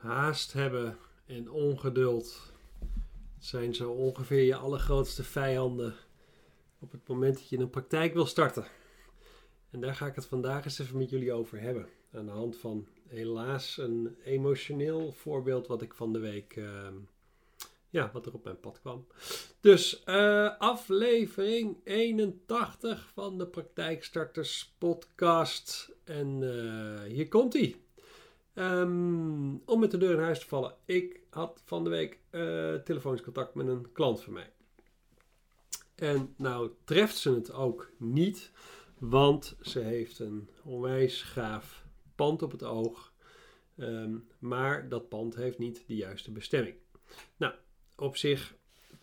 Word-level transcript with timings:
Haast 0.00 0.52
hebben 0.52 0.98
en 1.26 1.50
ongeduld 1.50 2.52
zijn 3.38 3.74
zo 3.74 3.90
ongeveer 3.90 4.42
je 4.42 4.56
allergrootste 4.56 5.24
vijanden 5.24 5.94
op 6.78 6.92
het 6.92 7.08
moment 7.08 7.34
dat 7.34 7.48
je 7.48 7.58
een 7.58 7.70
praktijk 7.70 8.14
wil 8.14 8.26
starten. 8.26 8.66
En 9.70 9.80
daar 9.80 9.94
ga 9.94 10.06
ik 10.06 10.14
het 10.14 10.26
vandaag 10.26 10.64
eens 10.64 10.78
even 10.78 10.98
met 10.98 11.10
jullie 11.10 11.32
over 11.32 11.60
hebben. 11.60 11.88
Aan 12.12 12.26
de 12.26 12.32
hand 12.32 12.56
van 12.56 12.86
helaas 13.08 13.76
een 13.78 14.16
emotioneel 14.24 15.12
voorbeeld 15.12 15.66
wat 15.66 15.82
ik 15.82 15.94
van 15.94 16.12
de 16.12 16.18
week, 16.18 16.56
ehm, 16.56 16.94
ja, 17.90 18.10
wat 18.12 18.26
er 18.26 18.34
op 18.34 18.44
mijn 18.44 18.60
pad 18.60 18.80
kwam. 18.80 19.06
Dus 19.60 20.04
eh, 20.04 20.58
aflevering 20.58 21.76
81 21.84 23.10
van 23.14 23.38
de 23.38 23.46
Praktijkstarters 23.46 24.74
podcast. 24.78 25.92
En 26.04 26.42
uh, 26.42 27.02
hier 27.02 27.28
komt 27.28 27.52
hij. 27.52 27.76
Um, 28.54 29.62
om 29.64 29.80
met 29.80 29.90
de 29.90 29.98
deur 29.98 30.14
in 30.14 30.22
huis 30.22 30.40
te 30.40 30.46
vallen. 30.46 30.74
Ik 30.84 31.20
had 31.30 31.62
van 31.64 31.84
de 31.84 31.90
week 31.90 32.18
uh, 32.30 32.74
telefonisch 32.74 33.22
contact 33.22 33.54
met 33.54 33.66
een 33.66 33.92
klant 33.92 34.22
van 34.22 34.32
mij. 34.32 34.52
En 35.94 36.34
nou 36.36 36.70
treft 36.84 37.16
ze 37.16 37.34
het 37.34 37.52
ook 37.52 37.90
niet, 37.96 38.50
want 38.98 39.56
ze 39.60 39.80
heeft 39.80 40.18
een 40.18 40.48
onwijs 40.64 41.22
gaaf 41.22 41.84
pand 42.14 42.42
op 42.42 42.50
het 42.50 42.62
oog. 42.62 43.12
Um, 43.76 44.28
maar 44.38 44.88
dat 44.88 45.08
pand 45.08 45.34
heeft 45.34 45.58
niet 45.58 45.84
de 45.86 45.96
juiste 45.96 46.32
bestemming. 46.32 46.76
Nou, 47.36 47.54
op 47.96 48.16
zich 48.16 48.54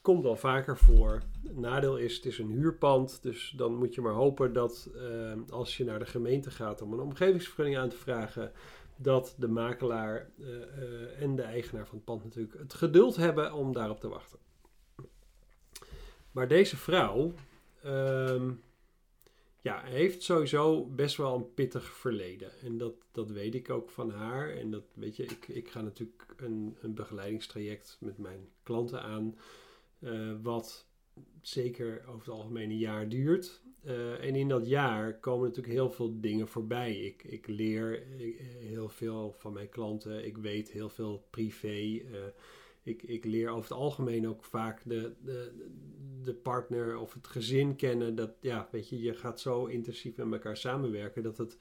komt 0.07 0.23
wel 0.23 0.35
vaker 0.35 0.77
voor. 0.77 1.21
Nadeel 1.41 1.97
is, 1.97 2.15
het 2.15 2.25
is 2.25 2.37
een 2.37 2.51
huurpand. 2.51 3.19
Dus 3.21 3.53
dan 3.57 3.75
moet 3.75 3.95
je 3.95 4.01
maar 4.01 4.13
hopen 4.13 4.53
dat 4.53 4.89
uh, 4.95 5.31
als 5.49 5.77
je 5.77 5.83
naar 5.83 5.99
de 5.99 6.05
gemeente 6.05 6.51
gaat 6.51 6.81
om 6.81 6.93
een 6.93 6.99
omgevingsvergunning 6.99 7.77
aan 7.77 7.89
te 7.89 7.97
vragen, 7.97 8.51
dat 8.95 9.35
de 9.37 9.47
makelaar 9.47 10.29
uh, 10.37 10.47
uh, 10.47 11.21
en 11.21 11.35
de 11.35 11.41
eigenaar 11.41 11.87
van 11.87 11.95
het 11.95 12.05
pand 12.05 12.23
natuurlijk 12.23 12.57
het 12.59 12.73
geduld 12.73 13.15
hebben 13.15 13.53
om 13.53 13.73
daarop 13.73 13.99
te 13.99 14.07
wachten. 14.07 14.39
Maar 16.31 16.47
deze 16.47 16.77
vrouw 16.77 17.33
um, 17.85 18.61
ja, 19.61 19.81
heeft 19.83 20.23
sowieso 20.23 20.85
best 20.85 21.17
wel 21.17 21.35
een 21.35 21.53
pittig 21.53 21.83
verleden. 21.83 22.51
En 22.63 22.77
dat, 22.77 22.93
dat 23.11 23.31
weet 23.31 23.55
ik 23.55 23.69
ook 23.69 23.89
van 23.89 24.11
haar. 24.11 24.49
En 24.49 24.71
dat 24.71 24.85
weet 24.93 25.15
je, 25.15 25.23
ik, 25.23 25.47
ik 25.47 25.69
ga 25.69 25.81
natuurlijk 25.81 26.25
een, 26.37 26.77
een 26.81 26.93
begeleidingstraject 26.93 27.97
met 27.99 28.17
mijn 28.17 28.49
klanten 28.63 29.01
aan. 29.01 29.35
Uh, 29.99 30.33
wat 30.41 30.87
zeker 31.41 32.03
over 32.07 32.19
het 32.19 32.29
algemeen 32.29 32.69
een 32.69 32.77
jaar 32.77 33.09
duurt. 33.09 33.61
Uh, 33.85 34.23
en 34.23 34.35
in 34.35 34.47
dat 34.47 34.67
jaar 34.67 35.19
komen 35.19 35.47
natuurlijk 35.47 35.73
heel 35.73 35.89
veel 35.89 36.19
dingen 36.19 36.47
voorbij. 36.47 36.95
Ik, 36.95 37.23
ik 37.23 37.47
leer 37.47 38.03
heel 38.59 38.89
veel 38.89 39.35
van 39.37 39.53
mijn 39.53 39.69
klanten. 39.69 40.25
Ik 40.25 40.37
weet 40.37 40.71
heel 40.71 40.89
veel 40.89 41.27
privé. 41.29 42.01
Ik, 42.83 43.03
ik 43.03 43.25
leer 43.25 43.49
over 43.49 43.69
het 43.69 43.79
algemeen 43.79 44.27
ook 44.27 44.43
vaak 44.43 44.81
de, 44.85 45.13
de, 45.23 45.51
de 46.23 46.33
partner 46.33 46.97
of 46.97 47.13
het 47.13 47.27
gezin 47.27 47.75
kennen. 47.75 48.15
Dat 48.15 48.31
ja, 48.41 48.67
weet 48.71 48.89
je, 48.89 49.01
je 49.01 49.13
gaat 49.13 49.39
zo 49.39 49.65
intensief 49.65 50.15
met 50.15 50.31
elkaar 50.31 50.57
samenwerken 50.57 51.23
dat 51.23 51.37
het 51.37 51.57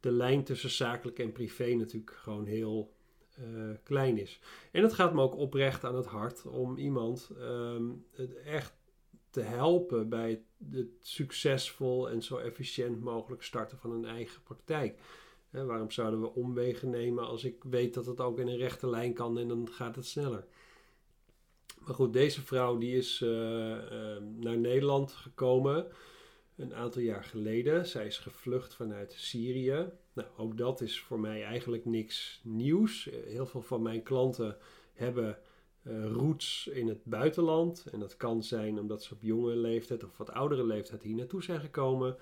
de 0.00 0.10
lijn 0.10 0.44
tussen 0.44 0.70
zakelijk 0.70 1.18
en 1.18 1.32
privé 1.32 1.74
natuurlijk 1.74 2.12
gewoon 2.12 2.46
heel 2.46 2.95
uh, 3.40 3.70
klein 3.82 4.18
is. 4.18 4.40
En 4.72 4.82
het 4.82 4.92
gaat 4.92 5.14
me 5.14 5.22
ook 5.22 5.36
oprecht 5.36 5.84
aan 5.84 5.96
het 5.96 6.06
hart 6.06 6.46
om 6.46 6.76
iemand 6.76 7.30
het 8.12 8.34
echt 8.34 8.74
te 9.30 9.40
helpen 9.40 10.08
bij 10.08 10.42
het, 10.70 10.86
succesvol 11.00 12.10
en 12.10 12.22
zo 12.22 12.36
efficiënt 12.36 13.00
mogelijk 13.00 13.42
starten 13.42 13.78
van 13.78 13.90
een 13.90 14.04
eigen 14.04 14.42
praktijk. 14.42 15.00
Waarom 15.50 15.90
zouden 15.90 16.20
we 16.20 16.34
omwegen 16.34 16.90
nemen 16.90 17.26
als 17.26 17.44
ik 17.44 17.64
weet 17.64 17.94
dat 17.94 18.06
het 18.06 18.20
ook 18.20 18.38
in 18.38 18.48
een 18.48 18.56
rechte 18.56 18.88
lijn 18.88 19.12
kan 19.12 19.38
en 19.38 19.48
dan 19.48 19.68
gaat 19.70 19.96
het 19.96 20.06
sneller? 20.06 20.46
Maar 21.84 21.94
goed, 21.94 22.12
deze 22.12 22.42
vrouw 22.42 22.78
die 22.78 22.96
is 22.96 23.20
uh, 23.20 23.30
uh, 23.30 24.16
naar 24.36 24.58
Nederland 24.58 25.12
gekomen 25.12 25.86
een 26.56 26.74
aantal 26.74 27.02
jaar 27.02 27.24
geleden. 27.24 27.86
Zij 27.86 28.06
is 28.06 28.18
gevlucht 28.18 28.74
vanuit 28.74 29.12
Syrië. 29.12 29.88
Nou, 30.16 30.28
ook 30.36 30.56
dat 30.56 30.80
is 30.80 31.00
voor 31.00 31.20
mij 31.20 31.44
eigenlijk 31.44 31.84
niks 31.84 32.40
nieuws. 32.44 33.08
Heel 33.26 33.46
veel 33.46 33.62
van 33.62 33.82
mijn 33.82 34.02
klanten 34.02 34.56
hebben 34.92 35.38
uh, 35.82 36.04
roots 36.06 36.66
in 36.66 36.88
het 36.88 37.04
buitenland. 37.04 37.86
En 37.92 38.00
dat 38.00 38.16
kan 38.16 38.42
zijn 38.42 38.78
omdat 38.78 39.02
ze 39.02 39.14
op 39.14 39.22
jonge 39.22 39.56
leeftijd 39.56 40.04
of 40.04 40.16
wat 40.16 40.30
oudere 40.30 40.64
leeftijd 40.64 41.02
hier 41.02 41.14
naartoe 41.14 41.42
zijn 41.42 41.60
gekomen. 41.60 42.16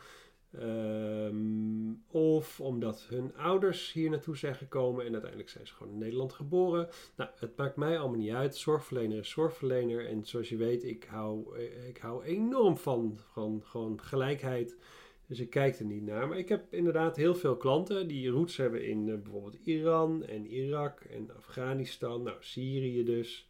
Um, 0.62 2.04
of 2.06 2.60
omdat 2.60 3.06
hun 3.08 3.36
ouders 3.36 3.92
hier 3.92 4.10
naartoe 4.10 4.36
zijn 4.36 4.54
gekomen 4.54 5.04
en 5.04 5.12
uiteindelijk 5.12 5.50
zijn 5.50 5.66
ze 5.66 5.74
gewoon 5.74 5.92
in 5.92 5.98
Nederland 5.98 6.32
geboren. 6.32 6.88
Nou, 7.16 7.30
het 7.34 7.56
maakt 7.56 7.76
mij 7.76 7.98
allemaal 7.98 8.18
niet 8.18 8.32
uit. 8.32 8.56
Zorgverlener 8.56 9.18
is 9.18 9.30
zorgverlener. 9.30 10.08
En 10.08 10.24
zoals 10.24 10.48
je 10.48 10.56
weet, 10.56 10.84
ik 10.84 11.04
hou, 11.04 11.58
ik 11.88 11.98
hou 11.98 12.24
enorm 12.24 12.76
van, 12.76 13.18
van 13.32 13.60
gewoon 13.64 14.00
gelijkheid. 14.02 14.76
Dus 15.26 15.40
ik 15.40 15.50
kijk 15.50 15.78
er 15.78 15.84
niet 15.84 16.02
naar. 16.02 16.28
Maar 16.28 16.38
ik 16.38 16.48
heb 16.48 16.74
inderdaad 16.74 17.16
heel 17.16 17.34
veel 17.34 17.56
klanten 17.56 18.08
die 18.08 18.28
roots 18.28 18.56
hebben 18.56 18.86
in 18.86 19.06
uh, 19.06 19.14
bijvoorbeeld 19.22 19.58
Iran 19.64 20.24
en 20.24 20.46
Irak 20.46 21.00
en 21.00 21.30
Afghanistan. 21.36 22.22
Nou, 22.22 22.36
Syrië 22.40 23.04
dus. 23.04 23.48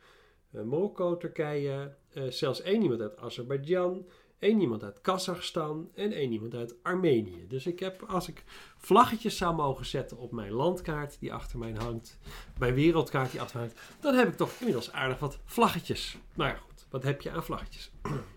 Uh, 0.52 0.62
Marokko, 0.62 1.16
Turkije. 1.16 1.94
Uh, 2.14 2.24
zelfs 2.28 2.62
één 2.62 2.82
iemand 2.82 3.00
uit 3.00 3.16
Azerbeidzjan 3.16 4.06
één 4.44 4.60
iemand 4.60 4.82
uit 4.82 5.00
Kazachstan 5.00 5.90
en 5.94 6.12
één 6.12 6.32
iemand 6.32 6.54
uit 6.54 6.74
Armenië. 6.82 7.46
Dus 7.48 7.66
ik 7.66 7.80
heb, 7.80 8.02
als 8.02 8.28
ik 8.28 8.44
vlaggetjes 8.76 9.36
zou 9.36 9.54
mogen 9.54 9.86
zetten 9.86 10.16
op 10.16 10.32
mijn 10.32 10.52
landkaart 10.52 11.20
die 11.20 11.32
achter 11.32 11.58
mij 11.58 11.74
hangt, 11.78 12.18
mijn 12.58 12.74
wereldkaart 12.74 13.30
die 13.30 13.40
achter 13.40 13.58
mij 13.58 13.66
hangt, 13.66 13.82
dan 14.00 14.14
heb 14.14 14.28
ik 14.28 14.36
toch 14.36 14.50
inmiddels 14.58 14.92
aardig 14.92 15.18
wat 15.18 15.38
vlaggetjes. 15.44 16.16
Nou 16.34 16.50
ja, 16.50 16.56
goed, 16.56 16.86
wat 16.90 17.02
heb 17.02 17.22
je 17.22 17.30
aan 17.30 17.44
vlaggetjes? 17.44 17.90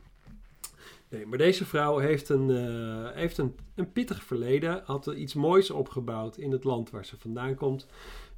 Nee, 1.10 1.26
maar 1.26 1.38
deze 1.38 1.66
vrouw 1.66 1.98
heeft 1.98 2.30
een, 2.30 2.50
uh, 2.50 3.12
heeft 3.12 3.38
een, 3.38 3.56
een 3.76 3.92
pittig 3.92 4.24
verleden, 4.24 4.82
had 4.86 5.08
iets 5.08 5.34
moois 5.34 5.72
opgebouwd 5.72 6.38
in 6.38 6.52
het 6.52 6.64
land 6.64 6.90
waar 6.90 7.06
ze 7.06 7.18
vandaan 7.18 7.56
komt. 7.56 7.88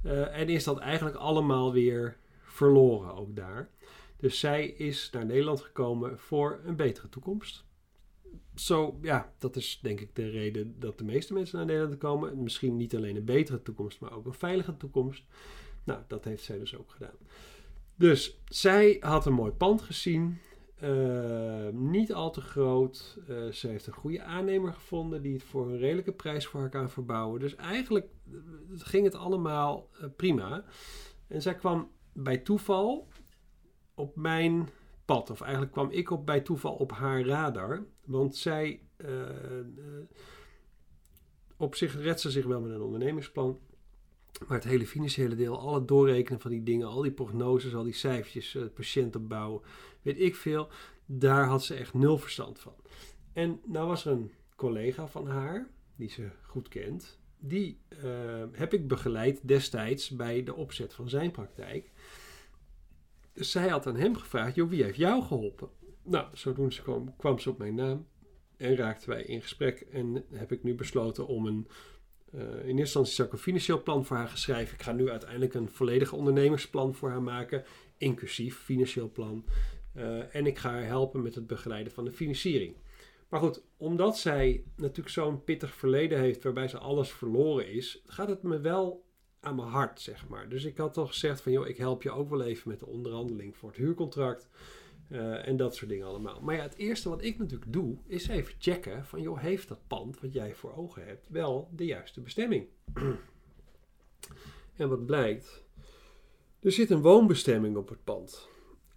Uh, 0.04 0.38
en 0.40 0.50
is 0.50 0.64
dat 0.64 0.78
eigenlijk 0.78 1.16
allemaal 1.16 1.74
weer 1.74 2.18
verloren 2.42 3.14
ook 3.16 3.36
daar. 3.36 3.70
Dus 4.18 4.40
zij 4.40 4.68
is 4.68 5.10
naar 5.12 5.26
Nederland 5.26 5.62
gekomen 5.62 6.20
voor 6.20 6.60
een 6.66 6.76
betere 6.76 7.10
toekomst. 7.10 7.66
Zo, 8.56 9.00
ja, 9.02 9.34
dat 9.38 9.56
is 9.56 9.80
denk 9.82 10.00
ik 10.00 10.16
de 10.16 10.30
reden 10.30 10.80
dat 10.80 10.98
de 10.98 11.04
meeste 11.04 11.34
mensen 11.34 11.58
naar 11.58 11.66
Nederland 11.66 11.98
komen. 11.98 12.44
Misschien 12.44 12.78
niet 12.78 12.96
alleen 12.96 13.16
een 13.16 13.26
betere 13.26 13.62
toekomst, 13.62 14.00
maar 14.00 14.14
ook 14.14 14.26
een 14.26 14.34
veilige 14.34 14.78
toekomst. 14.78 15.24
Nou, 15.84 16.00
dat 16.08 16.26
heeft 16.26 16.44
zij 16.44 16.60
dus 16.60 16.78
ook 16.78 16.92
gedaan. 16.92 17.16
Dus 17.96 18.40
zij 18.46 18.98
had 19.00 19.26
een 19.26 19.34
mooi 19.34 19.52
pand 19.52 19.82
gezien. 19.82 20.38
Uh, 20.84 21.68
niet 21.72 22.14
al 22.14 22.32
te 22.32 22.42
groot. 22.42 23.18
Uh, 23.30 23.52
ze 23.52 23.68
heeft 23.68 23.88
een 23.88 23.94
goede 23.94 24.22
aannemer 24.22 24.74
gevonden 24.74 25.22
die 25.22 25.34
het 25.34 25.44
voor 25.44 25.68
een 25.68 25.78
redelijke 25.78 26.12
prijs 26.12 26.48
voor 26.48 26.60
haar 26.60 26.70
kan 26.70 26.90
verbouwen. 26.90 27.40
Dus 27.40 27.56
eigenlijk 27.56 28.08
ging 28.78 29.04
het 29.04 29.16
allemaal 29.16 29.90
prima. 30.16 30.64
En 31.28 31.42
zij 31.42 31.56
kwam 31.56 31.92
bij 32.14 32.38
toeval 32.38 33.08
op 33.94 34.16
mijn 34.16 34.70
pad. 35.06 35.30
Of 35.30 35.42
eigenlijk 35.42 35.72
kwam 35.72 35.90
ik 35.92 36.10
op 36.10 36.26
bij 36.26 36.42
toeval 36.42 36.74
op 36.74 36.92
haar 36.92 37.26
radar. 37.26 37.86
Want 38.06 38.36
zij. 38.36 38.82
Op 41.58 41.76
zich 41.76 42.02
redt 42.02 42.20
ze 42.20 42.32
zich 42.32 42.46
wel 42.46 42.62
met 42.62 42.72
een 42.72 42.82
ondernemingsplan. 42.82 43.60
Maar 44.48 44.58
het 44.58 44.68
hele 44.68 44.88
financiële 44.88 45.36
deel, 45.36 45.60
al 45.60 45.74
het 45.74 45.88
doorrekenen 45.88 46.42
van 46.42 46.52
die 46.52 46.64
dingen, 46.64 46.88
al 46.88 47.02
die 47.02 47.12
prognoses, 47.12 47.76
al 47.76 47.84
die 47.84 47.94
cijfertjes, 47.94 48.54
uh, 48.54 48.64
patiëntenbouw, 48.74 49.62
weet 50.02 50.20
ik 50.20 50.36
veel. 50.36 50.68
Daar 51.06 51.46
had 51.46 51.64
ze 51.64 51.76
echt 51.76 51.94
nul 51.94 52.18
verstand 52.18 52.60
van. 52.60 52.74
En 53.34 53.60
nou 53.66 53.88
was 53.88 54.06
er 54.06 54.12
een 54.12 54.32
collega 54.56 55.08
van 55.08 55.28
haar, 55.28 55.70
die 55.96 56.10
ze 56.10 56.30
goed 56.42 56.68
kent. 56.68 57.20
Die 57.40 57.80
heb 58.52 58.74
ik 58.74 58.88
begeleid 58.88 59.48
destijds 59.48 60.10
bij 60.10 60.44
de 60.44 60.56
opzet 60.56 60.94
van 60.94 61.10
zijn 61.10 61.32
praktijk. 61.32 61.92
Dus 63.34 63.52
zij 63.52 63.68
had 63.68 63.88
aan 63.88 63.96
hem 63.96 64.16
gevraagd, 64.16 64.56
joh, 64.56 64.70
wie 64.70 64.84
heeft 64.84 64.98
jou 64.98 65.24
geholpen? 65.24 65.70
Nou, 66.04 66.28
zodoende 66.34 66.82
kwam, 66.82 67.16
kwam 67.18 67.40
ze 67.40 67.50
op 67.50 67.58
mijn 67.58 67.76
naam 67.76 68.08
en 68.58 68.76
raakten 68.76 69.10
wij 69.10 69.24
in 69.24 69.42
gesprek. 69.42 69.80
En 69.80 70.26
heb 70.32 70.52
ik 70.52 70.64
nu 70.64 70.76
besloten 70.76 71.28
om 71.28 71.46
een, 71.46 71.68
uh, 72.34 72.42
in 72.42 72.50
eerste 72.50 72.80
instantie 72.80 73.14
zou 73.14 73.28
ik 73.28 73.34
een 73.34 73.40
financieel 73.40 73.84
plan 73.84 74.06
voor 74.06 74.18
haar 74.18 74.28
geschreven. 74.28 74.74
Ik 74.74 74.82
ga 74.82 74.92
nu 74.92 75.10
uiteindelijk 75.10 75.54
een 75.54 75.70
volledig 75.70 76.14
ondernemersplan 76.14 76.96
voor 76.96 77.10
haar 77.10 77.22
maken, 77.22 77.64
inclusief 77.98 78.58
financieel 78.58 79.12
plan. 79.12 79.46
Uh, 79.96 80.36
en 80.36 80.46
ik 80.46 80.58
ga 80.58 80.70
haar 80.70 80.86
helpen 80.86 81.22
met 81.22 81.36
het 81.36 81.48
begeleiden 81.48 81.94
van 81.94 82.06
de 82.06 82.12
financiering. 82.12 82.76
Maar 83.30 83.40
goed, 83.40 83.64
omdat 83.78 84.18
zij 84.18 84.64
natuurlijk 84.76 85.10
zo'n 85.10 85.44
pittig 85.44 85.74
verleden 85.74 86.20
heeft 86.20 86.44
waarbij 86.44 86.68
ze 86.68 86.78
alles 86.78 87.12
verloren 87.12 87.72
is, 87.72 88.02
gaat 88.06 88.30
het 88.30 88.44
me 88.44 88.60
wel 88.60 89.04
aan 89.40 89.56
mijn 89.56 89.68
hart, 89.68 90.02
zeg 90.02 90.28
maar. 90.28 90.50
Dus 90.50 90.64
ik 90.64 90.78
had 90.78 90.94
toch 90.94 91.08
gezegd 91.08 91.42
van, 91.42 91.52
joh, 91.52 91.68
ik 91.68 91.78
help 91.78 92.04
je 92.04 92.12
ook 92.12 92.30
wel 92.30 92.42
even 92.42 92.70
met 92.70 92.80
de 92.80 92.86
onderhandeling 92.86 93.58
voor 93.58 93.70
het 93.70 93.78
huurcontract. 93.78 94.48
Uh, 95.10 95.48
en 95.48 95.58
dat 95.58 95.76
soort 95.76 95.90
dingen 95.90 96.08
allemaal. 96.08 96.42
Maar 96.42 96.56
ja, 96.56 96.62
het 96.62 96.76
eerste 96.76 97.10
wat 97.10 97.24
ik 97.24 97.38
natuurlijk 97.38 97.74
doe, 97.74 97.98
is 98.08 98.28
even 98.28 98.54
checken 98.58 99.06
van, 99.06 99.22
joh, 99.22 99.40
heeft 99.40 99.68
dat 99.68 99.88
pand 99.88 100.20
wat 100.20 100.34
jij 100.34 100.56
voor 100.56 100.76
ogen 100.76 101.06
hebt 101.06 101.28
wel 101.30 101.70
de 101.76 101.86
juiste 101.86 102.22
bestemming? 102.22 102.68
en 104.76 104.90
wat 104.90 105.06
blijkt, 105.06 105.64
Er 106.60 106.72
zit 106.72 106.90
een 106.90 107.02
woonbestemming 107.02 107.78
op 107.78 107.90
het 107.90 108.04
pand. 108.04 108.50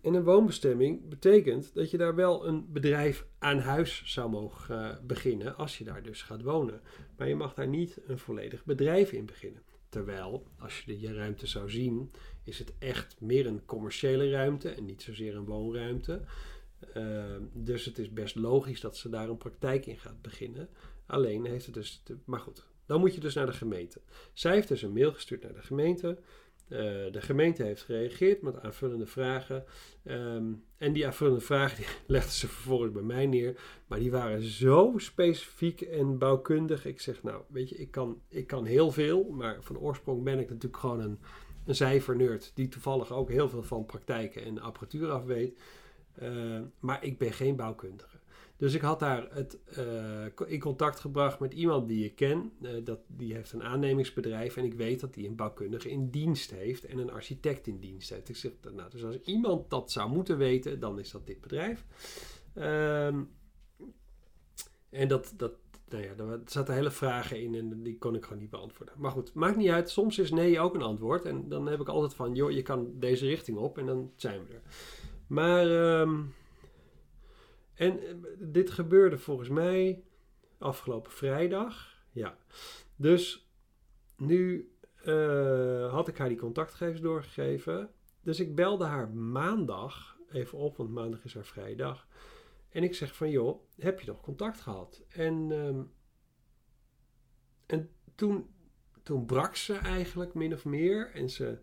En 0.02 0.14
een 0.14 0.24
woonbestemming 0.24 1.08
betekent 1.08 1.74
dat 1.74 1.90
je 1.90 1.98
daar 1.98 2.14
wel 2.14 2.46
een 2.46 2.72
bedrijf 2.72 3.26
aan 3.38 3.58
huis 3.58 4.02
zou 4.04 4.30
mogen 4.30 4.84
uh, 4.84 5.06
beginnen 5.06 5.56
als 5.56 5.78
je 5.78 5.84
daar 5.84 6.02
dus 6.02 6.22
gaat 6.22 6.42
wonen. 6.42 6.80
Maar 7.16 7.28
je 7.28 7.34
mag 7.34 7.54
daar 7.54 7.68
niet 7.68 8.00
een 8.06 8.18
volledig 8.18 8.64
bedrijf 8.64 9.12
in 9.12 9.26
beginnen. 9.26 9.62
Terwijl, 9.92 10.46
als 10.58 10.80
je 10.80 10.98
de 10.98 11.14
ruimte 11.14 11.46
zou 11.46 11.70
zien, 11.70 12.10
is 12.44 12.58
het 12.58 12.72
echt 12.78 13.20
meer 13.20 13.46
een 13.46 13.64
commerciële 13.64 14.30
ruimte 14.30 14.68
en 14.68 14.84
niet 14.84 15.02
zozeer 15.02 15.36
een 15.36 15.44
woonruimte. 15.44 16.22
Uh, 16.96 17.36
dus 17.52 17.84
het 17.84 17.98
is 17.98 18.12
best 18.12 18.34
logisch 18.34 18.80
dat 18.80 18.96
ze 18.96 19.08
daar 19.08 19.28
een 19.28 19.36
praktijk 19.36 19.86
in 19.86 19.98
gaat 19.98 20.22
beginnen. 20.22 20.68
Alleen 21.06 21.44
heeft 21.44 21.64
het 21.64 21.74
dus. 21.74 22.02
Maar 22.24 22.40
goed, 22.40 22.66
dan 22.86 23.00
moet 23.00 23.14
je 23.14 23.20
dus 23.20 23.34
naar 23.34 23.46
de 23.46 23.52
gemeente. 23.52 24.00
Zij 24.32 24.54
heeft 24.54 24.68
dus 24.68 24.82
een 24.82 24.92
mail 24.92 25.12
gestuurd 25.12 25.42
naar 25.42 25.54
de 25.54 25.62
gemeente. 25.62 26.18
Uh, 26.72 26.78
de 27.12 27.20
gemeente 27.20 27.62
heeft 27.62 27.82
gereageerd 27.82 28.42
met 28.42 28.60
aanvullende 28.60 29.06
vragen. 29.06 29.64
Um, 30.04 30.64
en 30.78 30.92
die 30.92 31.06
aanvullende 31.06 31.40
vragen 31.40 31.84
legden 32.06 32.32
ze 32.32 32.48
vervolgens 32.48 32.92
bij 32.92 33.02
mij 33.02 33.26
neer. 33.26 33.60
Maar 33.86 33.98
die 33.98 34.10
waren 34.10 34.42
zo 34.42 34.92
specifiek 34.96 35.80
en 35.80 36.18
bouwkundig. 36.18 36.86
Ik 36.86 37.00
zeg, 37.00 37.22
nou, 37.22 37.42
weet 37.48 37.68
je, 37.68 37.76
ik 37.76 37.90
kan, 37.90 38.20
ik 38.28 38.46
kan 38.46 38.64
heel 38.64 38.92
veel. 38.92 39.24
Maar 39.24 39.56
van 39.60 39.78
oorsprong 39.78 40.22
ben 40.22 40.38
ik 40.38 40.48
natuurlijk 40.48 40.80
gewoon 40.80 41.00
een, 41.00 41.18
een 41.64 41.74
cijfernerd. 41.74 42.52
Die 42.54 42.68
toevallig 42.68 43.12
ook 43.12 43.30
heel 43.30 43.48
veel 43.48 43.62
van 43.62 43.86
praktijken 43.86 44.44
en 44.44 44.60
apparatuur 44.60 45.10
af 45.10 45.24
weet. 45.24 45.58
Uh, 46.22 46.60
maar 46.80 47.04
ik 47.04 47.18
ben 47.18 47.32
geen 47.32 47.56
bouwkundige. 47.56 48.11
Dus 48.62 48.74
ik 48.74 48.80
had 48.80 48.98
daar 48.98 49.28
het, 49.30 49.58
uh, 49.78 50.50
in 50.52 50.60
contact 50.60 51.00
gebracht 51.00 51.40
met 51.40 51.54
iemand 51.54 51.88
die 51.88 52.04
ik 52.04 52.16
ken. 52.16 52.52
Uh, 52.60 52.70
dat, 52.84 52.98
die 53.06 53.34
heeft 53.34 53.52
een 53.52 53.62
aannemingsbedrijf 53.62 54.56
en 54.56 54.64
ik 54.64 54.74
weet 54.74 55.00
dat 55.00 55.14
die 55.14 55.28
een 55.28 55.36
bouwkundige 55.36 55.90
in 55.90 56.10
dienst 56.10 56.50
heeft 56.50 56.84
en 56.84 56.98
een 56.98 57.10
architect 57.10 57.66
in 57.66 57.78
dienst 57.78 58.10
heeft. 58.10 58.28
Ik 58.28 58.36
zeg, 58.36 58.52
nou, 58.74 58.90
dus 58.90 59.04
als 59.04 59.20
iemand 59.20 59.70
dat 59.70 59.92
zou 59.92 60.10
moeten 60.10 60.38
weten, 60.38 60.80
dan 60.80 60.98
is 60.98 61.10
dat 61.10 61.26
dit 61.26 61.40
bedrijf. 61.40 61.84
Um, 62.54 63.30
en 64.90 65.08
dat, 65.08 65.34
dat, 65.36 65.52
nou 65.88 66.02
ja, 66.02 66.10
er 66.16 66.40
zaten 66.44 66.74
hele 66.74 66.90
vragen 66.90 67.40
in 67.40 67.54
en 67.54 67.82
die 67.82 67.98
kon 67.98 68.14
ik 68.14 68.24
gewoon 68.24 68.38
niet 68.38 68.50
beantwoorden. 68.50 68.94
Maar 68.98 69.10
goed, 69.10 69.34
maakt 69.34 69.56
niet 69.56 69.70
uit. 69.70 69.90
Soms 69.90 70.18
is 70.18 70.30
nee 70.30 70.60
ook 70.60 70.74
een 70.74 70.82
antwoord. 70.82 71.24
En 71.24 71.48
dan 71.48 71.66
heb 71.66 71.80
ik 71.80 71.88
altijd 71.88 72.14
van, 72.14 72.34
joh, 72.34 72.50
je 72.50 72.62
kan 72.62 72.92
deze 72.94 73.26
richting 73.26 73.58
op 73.58 73.78
en 73.78 73.86
dan 73.86 74.12
zijn 74.16 74.46
we 74.46 74.54
er. 74.54 74.62
Maar... 75.26 76.00
Um, 76.00 76.34
en 77.74 78.00
eh, 78.00 78.14
dit 78.38 78.70
gebeurde 78.70 79.18
volgens 79.18 79.48
mij 79.48 80.04
afgelopen 80.58 81.12
vrijdag. 81.12 81.96
Ja. 82.10 82.38
Dus 82.96 83.50
nu 84.16 84.72
uh, 85.06 85.92
had 85.92 86.08
ik 86.08 86.18
haar 86.18 86.28
die 86.28 86.38
contactgegevens 86.38 87.00
doorgegeven. 87.00 87.90
Dus 88.20 88.40
ik 88.40 88.54
belde 88.54 88.84
haar 88.84 89.10
maandag 89.10 90.16
even 90.30 90.58
op, 90.58 90.76
want 90.76 90.90
maandag 90.90 91.24
is 91.24 91.34
haar 91.34 91.44
vrijdag. 91.44 92.06
En 92.68 92.82
ik 92.82 92.94
zeg 92.94 93.16
van, 93.16 93.30
joh, 93.30 93.62
heb 93.78 94.00
je 94.00 94.06
nog 94.06 94.20
contact 94.20 94.60
gehad? 94.60 95.02
En, 95.08 95.50
um, 95.50 95.92
en 97.66 97.90
toen, 98.14 98.54
toen 99.02 99.26
brak 99.26 99.56
ze 99.56 99.74
eigenlijk 99.74 100.34
min 100.34 100.52
of 100.52 100.64
meer. 100.64 101.10
En 101.14 101.30
ze 101.30 101.58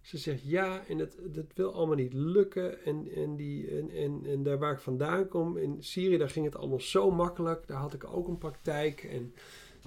ze 0.00 0.18
zegt 0.18 0.42
ja, 0.42 0.86
en 0.86 0.98
het, 0.98 1.16
het 1.34 1.52
wil 1.54 1.72
allemaal 1.72 1.96
niet 1.96 2.12
lukken. 2.12 2.84
En, 2.84 3.08
en, 3.14 3.36
die, 3.36 3.70
en, 3.70 3.90
en, 3.90 4.20
en 4.26 4.42
daar 4.42 4.58
waar 4.58 4.72
ik 4.72 4.78
vandaan 4.78 5.28
kom, 5.28 5.56
in 5.56 5.76
Syrië, 5.82 6.16
daar 6.16 6.30
ging 6.30 6.44
het 6.44 6.56
allemaal 6.56 6.80
zo 6.80 7.10
makkelijk. 7.10 7.66
Daar 7.66 7.80
had 7.80 7.94
ik 7.94 8.04
ook 8.04 8.28
een 8.28 8.38
praktijk. 8.38 9.02
En, 9.04 9.34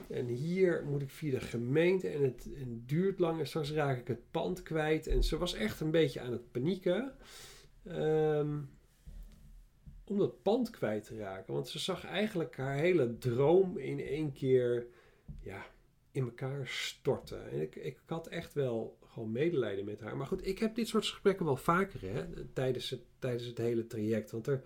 en 0.10 0.25
hier 0.25 0.83
moet 0.86 1.01
ik 1.01 1.10
via 1.10 1.31
de 1.31 1.45
gemeente 1.45 2.10
en 2.10 2.24
het, 2.24 2.50
en 2.56 2.83
duurt 2.86 3.19
lang. 3.19 3.39
En 3.39 3.48
straks 3.48 3.71
raak 3.71 4.00
ik 4.00 4.07
het 4.07 4.31
pand 4.31 4.63
kwijt. 4.63 5.07
En 5.07 5.24
ze 5.24 5.38
was 5.38 5.54
echt 5.54 5.80
een 5.80 5.92
beetje 5.92 6.21
aan 6.21 6.31
het 6.31 6.51
panieken. 6.51 7.13
Um, 7.88 8.69
om 10.04 10.18
dat 10.18 10.42
pand 10.42 10.69
kwijt 10.69 11.04
te 11.06 11.18
raken. 11.18 11.54
Want 11.54 11.68
ze 11.68 11.80
zag 11.80 12.06
eigenlijk 12.06 12.57
haar 12.57 12.75
hele 12.75 13.18
droom 13.18 13.77
in 13.77 14.00
één 14.00 14.33
keer 14.33 14.88
ja, 15.39 15.66
in 16.12 16.24
elkaar 16.24 16.68
storten. 16.68 17.51
En 17.51 17.62
ik, 17.62 17.75
ik 17.75 18.00
had 18.06 18.27
echt 18.27 18.54
wel 18.54 18.98
gewoon 19.13 19.31
medelijden 19.31 19.86
met 19.86 20.00
haar. 20.00 20.18
Maar 20.18 20.27
goed, 20.27 20.48
ik 20.48 20.60
heb 20.60 20.75
dit 20.75 20.88
soort 20.88 21.07
gesprekken 21.07 21.45
wel 21.45 21.56
vaker 21.56 22.01
hè, 22.01 22.45
tijdens, 22.54 22.89
het, 22.89 23.01
tijdens 23.19 23.45
het 23.45 23.57
hele 23.57 23.88
traject. 23.88 24.31
Want 24.31 24.48
er 24.48 24.62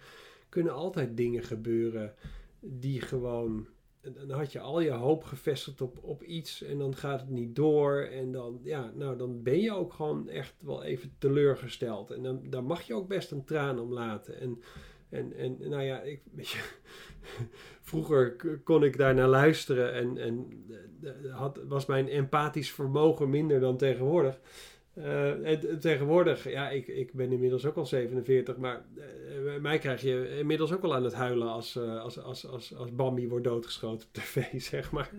kunnen 0.50 0.74
altijd 0.74 1.18
dingen 1.18 1.44
gebeuren 1.44 2.14
die 2.60 3.02
gewoon. 3.02 3.68
Dan 4.02 4.38
had 4.38 4.52
je 4.52 4.60
al 4.60 4.80
je 4.80 4.92
hoop 4.92 5.24
gevestigd 5.24 5.82
op, 5.82 6.04
op 6.04 6.24
iets 6.24 6.64
en 6.64 6.78
dan 6.78 6.96
gaat 6.96 7.20
het 7.20 7.30
niet 7.30 7.56
door. 7.56 8.02
En 8.02 8.32
dan, 8.32 8.60
ja, 8.64 8.92
nou, 8.96 9.18
dan 9.18 9.44
ben 9.44 9.60
je 9.60 9.74
ook 9.74 9.94
gewoon 9.94 10.30
echt 10.30 10.54
wel 10.60 10.84
even 10.84 11.16
teleurgesteld. 11.18 12.12
En 12.12 12.24
dan, 12.24 12.50
dan 12.50 12.66
mag 12.66 12.82
je 12.82 12.94
ook 12.94 13.08
best 13.08 13.32
een 13.32 13.44
traan 13.44 13.80
om 13.80 13.94
laten. 13.94 14.40
En 14.40 14.62
en, 15.10 15.34
en 15.38 15.58
nou 15.60 15.84
ja, 15.84 16.02
ik, 16.02 16.22
weet 16.32 16.50
je, 16.50 16.64
vroeger 17.90 18.36
kon 18.64 18.84
ik 18.84 18.98
daar 18.98 19.14
naar 19.14 19.28
luisteren 19.28 19.94
en, 19.94 20.18
en 20.18 20.66
eh, 21.04 21.36
had, 21.36 21.60
was 21.68 21.86
mijn 21.86 22.08
empathisch 22.08 22.72
vermogen 22.72 23.30
minder 23.30 23.60
dan 23.60 23.78
tegenwoordig. 23.78 24.40
Uh, 24.98 25.48
en 25.48 25.80
tegenwoordig, 25.80 26.50
ja, 26.50 26.70
ik, 26.70 26.88
ik 26.88 27.14
ben 27.14 27.32
inmiddels 27.32 27.66
ook 27.66 27.76
al 27.76 27.86
47, 27.86 28.58
maar 28.58 28.86
uh, 28.96 29.58
mij 29.62 29.78
krijg 29.78 30.02
je 30.02 30.38
inmiddels 30.40 30.74
ook 30.74 30.82
wel 30.82 30.96
aan 30.96 31.04
het 31.04 31.14
huilen 31.14 31.48
als, 31.48 31.76
uh, 31.76 32.02
als, 32.02 32.20
als, 32.20 32.48
als, 32.48 32.76
als 32.76 32.96
Bambi 32.96 33.28
wordt 33.28 33.44
doodgeschoten 33.44 34.08
op 34.08 34.14
tv, 34.14 34.62
zeg 34.72 34.92
maar. 34.92 35.12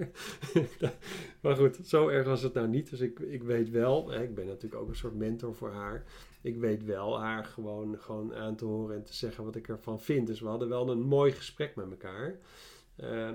maar 1.42 1.56
goed, 1.56 1.76
zo 1.84 2.08
erg 2.08 2.26
was 2.26 2.42
het 2.42 2.54
nou 2.54 2.68
niet. 2.68 2.90
Dus 2.90 3.00
ik, 3.00 3.18
ik 3.18 3.42
weet 3.42 3.70
wel, 3.70 4.14
ik 4.14 4.34
ben 4.34 4.46
natuurlijk 4.46 4.82
ook 4.82 4.88
een 4.88 4.96
soort 4.96 5.16
mentor 5.16 5.54
voor 5.54 5.70
haar 5.70 6.04
ik 6.40 6.56
weet 6.56 6.84
wel 6.84 7.20
haar 7.20 7.44
gewoon, 7.44 7.98
gewoon 7.98 8.34
aan 8.34 8.56
te 8.56 8.64
horen 8.64 8.96
en 8.96 9.04
te 9.04 9.14
zeggen 9.14 9.44
wat 9.44 9.56
ik 9.56 9.68
ervan 9.68 10.00
vind. 10.00 10.26
Dus 10.26 10.40
we 10.40 10.48
hadden 10.48 10.68
wel 10.68 10.90
een 10.90 11.02
mooi 11.02 11.32
gesprek 11.32 11.76
met 11.76 11.90
elkaar. 11.90 12.38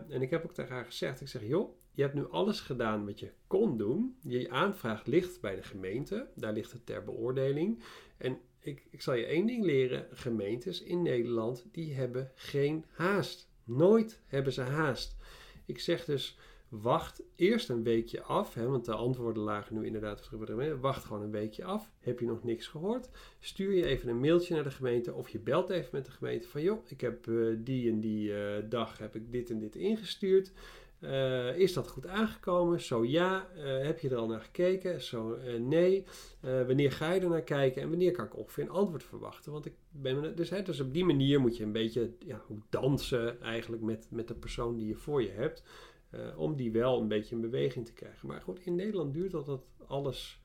En 0.10 0.22
ik 0.22 0.30
heb 0.30 0.44
ook 0.44 0.54
tegen 0.54 0.76
haar 0.76 0.86
gezegd, 0.86 1.22
ik 1.22 1.28
zeg, 1.28 1.48
joh, 1.48 1.76
je 1.94 2.02
hebt 2.02 2.14
nu 2.14 2.30
alles 2.30 2.60
gedaan 2.60 3.06
wat 3.06 3.20
je 3.20 3.32
kon 3.48 3.78
doen. 3.78 4.18
Je 4.22 4.50
aanvraag 4.50 5.06
ligt 5.06 5.42
bij 5.42 5.56
de 5.56 5.64
gemeente, 5.64 6.28
daar 6.36 6.54
ligt 6.54 6.72
het 6.72 6.86
ter 6.86 7.04
beoordeling. 7.04 7.84
En 8.18 8.38
ik, 8.60 8.88
ik 8.90 9.02
zal 9.02 9.14
je 9.14 9.26
één 9.26 9.46
ding 9.46 9.66
leren, 9.66 10.08
gemeentes 10.12 10.82
in 10.82 11.02
Nederland, 11.02 11.66
die 11.72 11.94
hebben 11.94 12.32
geen 12.36 12.86
haast. 12.90 13.52
Nooit 13.64 14.22
hebben 14.26 14.54
ze 14.54 14.62
haast. 14.62 15.16
Ik 15.66 15.80
zeg 15.80 16.06
dus, 16.06 16.38
Wacht 16.82 17.24
eerst 17.36 17.70
een 17.70 17.84
weekje 17.84 18.22
af, 18.22 18.54
hè, 18.54 18.68
want 18.68 18.86
de 18.86 18.94
antwoorden 18.94 19.44
lagen 19.44 19.76
nu 19.76 19.86
inderdaad 19.86 20.30
bij 20.32 20.46
de 20.46 20.78
Wacht 20.80 21.06
gewoon 21.06 21.22
een 21.22 21.32
weekje 21.32 21.64
af. 21.64 21.92
Heb 22.00 22.20
je 22.20 22.26
nog 22.26 22.44
niks 22.44 22.68
gehoord? 22.68 23.10
Stuur 23.40 23.74
je 23.74 23.86
even 23.86 24.10
een 24.10 24.20
mailtje 24.20 24.54
naar 24.54 24.64
de 24.64 24.72
gemeente 24.72 25.14
of 25.14 25.30
je 25.30 25.40
belt 25.40 25.70
even 25.70 25.90
met 25.92 26.06
de 26.06 26.12
gemeente 26.12 26.48
van 26.48 26.62
joh, 26.62 26.86
ik 26.88 27.02
heb 27.02 27.28
uh, 27.28 27.58
die 27.60 27.92
en 27.92 28.00
die 28.00 28.30
uh, 28.30 28.56
dag 28.70 28.98
heb 28.98 29.16
ik 29.16 29.32
dit 29.32 29.50
en 29.50 29.60
dit 29.60 29.76
ingestuurd. 29.76 30.52
Uh, 31.04 31.58
is 31.58 31.74
dat 31.74 31.88
goed 31.88 32.08
aangekomen? 32.08 32.82
Zo 32.82 33.06
ja. 33.06 33.48
heb 33.58 34.00
je 34.00 34.10
er 34.10 34.18
al 34.18 34.28
naar 34.28 34.40
gekeken? 34.40 35.02
Zo 35.02 35.38
nee. 35.60 36.06
wanneer 36.42 36.92
ga 36.92 37.12
je 37.12 37.22
er 37.22 37.30
naar 37.30 37.42
kijken? 37.42 37.82
En 37.82 37.90
wanneer 37.90 38.12
kan 38.12 38.26
ik 38.26 38.38
ongeveer 38.38 38.64
een 38.64 38.70
antwoord 38.70 39.04
verwachten? 39.04 39.52
Want 39.52 39.66
ik 39.66 39.74
ben 39.92 40.36
dus, 40.36 40.50
hè, 40.50 40.62
dus 40.62 40.80
op 40.80 40.94
die 40.94 41.06
manier 41.06 41.40
moet 41.40 41.58
je 41.58 41.64
een 41.64 41.72
beetje 41.72 42.12
ja, 42.20 42.42
dansen 42.70 43.42
eigenlijk 43.42 43.82
met, 43.82 44.08
met 44.10 44.28
de 44.28 44.36
persoon 44.36 44.76
die 44.76 44.88
je 44.88 44.96
voor 44.96 45.22
je 45.22 45.32
hebt. 45.32 45.64
Om 46.38 46.56
die 46.56 46.72
wel 46.72 47.02
een 47.02 47.08
beetje 47.08 47.36
in 47.36 47.42
beweging 47.42 47.86
te 47.86 47.94
krijgen. 47.94 48.28
Maar 48.28 48.42
goed, 48.42 48.60
in 48.60 48.76
Nederland 48.76 49.14
duurt 49.14 49.32
dat, 49.32 49.62
alles 49.88 50.42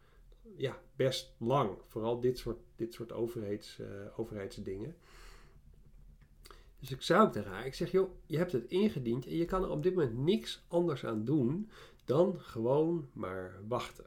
ja, 0.56 0.78
best 0.96 1.34
lang. 1.38 1.70
Vooral 1.86 2.20
dit 2.20 2.38
soort, 2.38 2.58
dit 2.76 2.94
soort 2.94 3.12
overheids, 3.12 3.80
overheidsdingen. 4.16 4.96
Dus 6.80 6.90
ik 6.90 7.02
zou 7.02 7.32
tegen 7.32 7.50
haar, 7.50 7.66
ik 7.66 7.75
zeg 7.75 7.90
joh, 7.90 8.11
je 8.26 8.37
hebt 8.37 8.52
het 8.52 8.64
ingediend 8.68 9.26
en 9.26 9.37
je 9.37 9.44
kan 9.44 9.62
er 9.62 9.70
op 9.70 9.82
dit 9.82 9.94
moment 9.94 10.18
niks 10.18 10.64
anders 10.68 11.04
aan 11.04 11.25
doen 11.25 11.68
dan 12.04 12.40
gewoon 12.40 13.08
maar 13.12 13.61
wachten. 13.68 14.04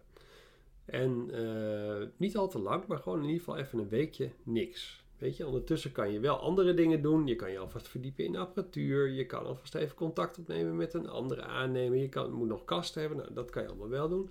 En 0.86 1.30
uh, 1.34 2.08
niet 2.18 2.38
al 2.38 2.48
te 2.48 2.60
lang, 2.60 2.88
maar 2.88 2.98
gewoon 2.98 3.20
in 3.20 3.26
ieder 3.26 3.40
geval 3.40 3.58
even 3.58 3.80
een 3.80 3.90
weekje 3.90 4.30
niks. 4.44 5.04
Weet 5.18 5.38
je, 5.38 5.46
ondertussen 5.46 5.92
kan 5.92 6.12
je 6.12 6.20
wel 6.20 6.40
andere 6.40 6.74
dingen 6.74 7.02
doen. 7.02 7.28
Je 7.28 7.36
kan 7.36 7.52
je 7.52 7.60
alvast 7.60 7.88
verdiepen 7.88 8.26
in 8.26 8.36
apparatuur. 8.36 9.10
Je 9.10 9.26
kan 9.26 9.46
alvast 9.46 9.76
even 9.76 9.96
contact 9.96 10.38
opnemen 10.38 10.76
met 10.76 10.94
een 10.94 11.10
andere 11.10 11.42
aannemer. 11.42 11.98
Je 11.98 12.10
kan, 12.10 12.32
moet 12.32 12.48
nog 12.48 12.66
kasten 12.66 13.02
hebben. 13.02 13.20
Nou, 13.20 13.34
dat 13.34 13.50
kan 13.50 13.62
je 13.62 13.68
allemaal 13.68 13.90
wel 13.90 14.10
doen. 14.10 14.30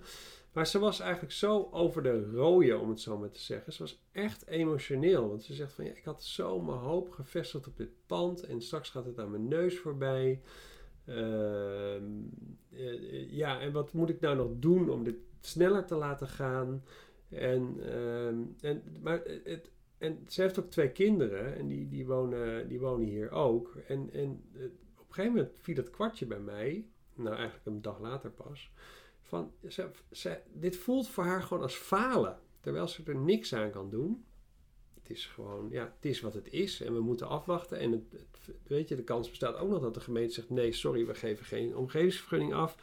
Maar 0.51 0.67
ze 0.67 0.79
was 0.79 0.99
eigenlijk 0.99 1.33
zo 1.33 1.69
over 1.71 2.03
de 2.03 2.31
rode, 2.31 2.77
om 2.77 2.89
het 2.89 2.99
zo 2.99 3.17
maar 3.17 3.31
te 3.31 3.39
zeggen. 3.39 3.73
Ze 3.73 3.81
was 3.81 4.03
echt 4.11 4.47
emotioneel. 4.47 5.27
Want 5.29 5.43
ze 5.43 5.53
zegt 5.53 5.73
van, 5.73 5.85
ja, 5.85 5.91
ik 5.91 6.03
had 6.03 6.23
zo 6.23 6.61
mijn 6.61 6.77
hoop 6.77 7.09
gevestigd 7.09 7.67
op 7.67 7.77
dit 7.77 7.89
pand. 8.05 8.43
En 8.43 8.61
straks 8.61 8.89
gaat 8.89 9.05
het 9.05 9.19
aan 9.19 9.31
mijn 9.31 9.47
neus 9.47 9.79
voorbij. 9.79 10.41
Uh, 11.05 11.95
uh, 12.69 13.31
ja, 13.31 13.59
en 13.59 13.71
wat 13.71 13.93
moet 13.93 14.09
ik 14.09 14.19
nou 14.19 14.35
nog 14.35 14.51
doen 14.55 14.89
om 14.89 15.03
dit 15.03 15.15
sneller 15.39 15.85
te 15.85 15.95
laten 15.95 16.27
gaan? 16.27 16.83
En, 17.29 17.75
uh, 17.79 18.27
en, 18.61 18.83
maar 19.01 19.21
het, 19.43 19.71
en 20.01 20.19
ze 20.27 20.41
heeft 20.41 20.59
ook 20.59 20.69
twee 20.69 20.91
kinderen 20.91 21.55
en 21.55 21.67
die, 21.67 21.87
die, 21.89 22.05
wonen, 22.05 22.67
die 22.67 22.79
wonen 22.79 23.07
hier 23.07 23.31
ook. 23.31 23.75
En, 23.87 24.09
en 24.13 24.43
eh, 24.53 24.63
op 24.97 25.07
een 25.07 25.13
gegeven 25.13 25.35
moment 25.35 25.51
viel 25.59 25.75
dat 25.75 25.89
kwartje 25.89 26.25
bij 26.25 26.39
mij, 26.39 26.85
nou 27.13 27.35
eigenlijk 27.35 27.65
een 27.65 27.81
dag 27.81 27.99
later 27.99 28.31
pas, 28.31 28.71
van 29.31 29.51
ze, 30.11 30.37
dit 30.53 30.77
voelt 30.77 31.09
voor 31.09 31.23
haar 31.23 31.43
gewoon 31.43 31.63
als 31.63 31.75
falen. 31.75 32.39
terwijl 32.59 32.87
ze 32.87 33.03
er 33.05 33.15
niks 33.15 33.53
aan 33.53 33.71
kan 33.71 33.89
doen. 33.89 34.25
Het 35.01 35.09
is 35.09 35.25
gewoon, 35.25 35.67
ja, 35.69 35.83
het 35.95 36.05
is 36.05 36.21
wat 36.21 36.33
het 36.33 36.47
is 36.49 36.81
en 36.81 36.93
we 36.93 36.99
moeten 36.99 37.27
afwachten. 37.27 37.79
En 37.79 37.91
het, 37.91 38.03
weet 38.67 38.87
je, 38.87 38.95
de 38.95 39.03
kans 39.03 39.29
bestaat 39.29 39.55
ook 39.55 39.69
nog 39.69 39.81
dat 39.81 39.93
de 39.93 39.99
gemeente 39.99 40.33
zegt: 40.33 40.49
nee, 40.49 40.71
sorry, 40.71 41.05
we 41.05 41.13
geven 41.13 41.45
geen 41.45 41.75
omgevingsvergunning 41.75 42.53
af. 42.53 42.75